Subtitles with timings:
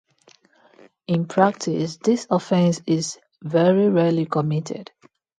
[1.07, 4.89] In practice, this offence is very rarely committed.